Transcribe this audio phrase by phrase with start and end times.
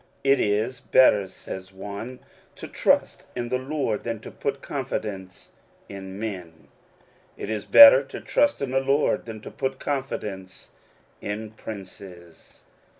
[0.23, 2.21] "It is better, says one,"
[2.55, 5.51] to trust in the Lord than to put confidence
[5.87, 6.69] in men.
[7.37, 10.71] It is better to trust in the Lord than to put confidence
[11.21, 12.63] in princes.